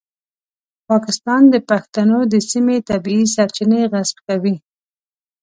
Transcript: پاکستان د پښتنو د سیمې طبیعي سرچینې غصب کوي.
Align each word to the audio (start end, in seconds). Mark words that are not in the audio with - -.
پاکستان 0.89 1.41
د 1.53 1.55
پښتنو 1.69 2.19
د 2.33 2.35
سیمې 2.51 2.77
طبیعي 2.89 3.25
سرچینې 3.35 3.81
غصب 3.91 4.17
کوي. 4.27 4.55